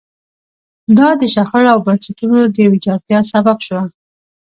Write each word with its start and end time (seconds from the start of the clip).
دا 0.97 1.09
د 1.21 1.23
شخړو 1.33 1.71
او 1.73 1.79
بنسټونو 1.85 2.39
د 2.55 2.57
ویجاړتیا 2.71 3.19
سبب 3.31 3.57
شوه. 3.67 3.83